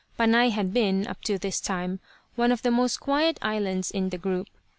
Panay 0.17 0.49
had 0.49 0.73
been, 0.73 1.05
up 1.05 1.21
to 1.21 1.37
this 1.37 1.61
time, 1.61 1.99
one 2.35 2.51
of 2.51 2.63
the 2.63 2.71
most 2.71 2.97
quiet 2.99 3.37
islands 3.43 3.91
in 3.91 4.09
the 4.09 4.17
group. 4.17 4.47